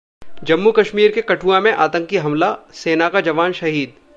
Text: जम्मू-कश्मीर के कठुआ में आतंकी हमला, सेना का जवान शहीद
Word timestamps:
जम्मू-कश्मीर 0.43 1.11
के 1.11 1.21
कठुआ 1.21 1.59
में 1.59 1.71
आतंकी 1.71 2.17
हमला, 2.17 2.55
सेना 2.73 3.09
का 3.09 3.21
जवान 3.21 3.51
शहीद 3.53 3.93